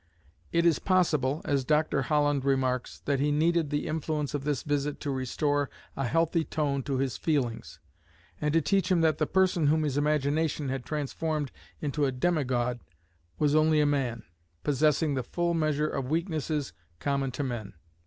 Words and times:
It 0.51 0.65
is 0.65 0.79
possible, 0.79 1.43
as 1.45 1.63
Dr. 1.63 2.01
Holland 2.01 2.43
remarks, 2.43 3.01
that 3.05 3.19
he 3.19 3.31
"needed 3.31 3.69
the 3.69 3.85
influence 3.85 4.33
of 4.33 4.45
this 4.45 4.63
visit 4.63 4.99
to 5.01 5.11
restore 5.11 5.69
a 5.95 6.07
healthy 6.07 6.43
tone 6.43 6.81
to 6.81 6.97
his 6.97 7.17
feelings, 7.17 7.77
and 8.41 8.51
to 8.53 8.61
teach 8.61 8.89
him 8.89 9.01
that 9.01 9.19
the 9.19 9.27
person 9.27 9.67
whom 9.67 9.83
his 9.83 9.97
imagination 9.97 10.69
had 10.69 10.85
transformed 10.85 11.51
into 11.81 12.05
a 12.05 12.11
demigod 12.11 12.79
was 13.37 13.53
only 13.53 13.79
a 13.79 13.85
man, 13.85 14.23
possessing 14.63 15.13
the 15.13 15.21
full 15.21 15.53
measure 15.53 15.87
of 15.89 16.09
weaknesses 16.09 16.73
common 16.99 17.29
to 17.29 17.43
men. 17.43 17.73